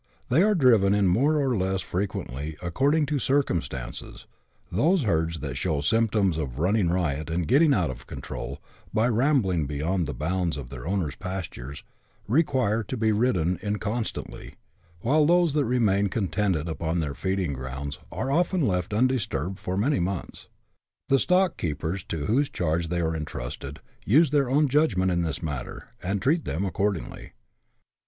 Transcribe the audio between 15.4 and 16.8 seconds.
that remain contented